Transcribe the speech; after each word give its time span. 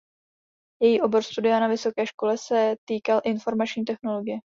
Její 0.81 1.01
obor 1.01 1.23
studia 1.23 1.59
na 1.59 1.67
vysoké 1.67 2.07
škole 2.07 2.37
se 2.37 2.75
týkal 2.87 3.21
informační 3.25 3.85
technologie. 3.85 4.37